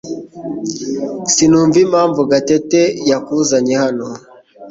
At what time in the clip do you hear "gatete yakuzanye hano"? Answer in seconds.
2.31-4.07